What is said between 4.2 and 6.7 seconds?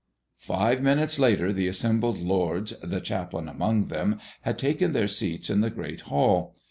had taken their seats in the great hall.